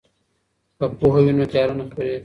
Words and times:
که 0.77 0.85
پوهه 0.99 1.21
وي 1.25 1.33
نو 1.37 1.45
تیاره 1.51 1.73
نه 1.79 1.83
خپریږي. 1.87 2.17